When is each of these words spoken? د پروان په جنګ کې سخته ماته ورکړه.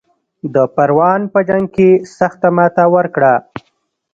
د 0.53 0.55
پروان 0.75 1.21
په 1.33 1.39
جنګ 1.47 1.65
کې 1.75 1.89
سخته 2.17 2.47
ماته 2.55 2.83
ورکړه. 2.95 3.33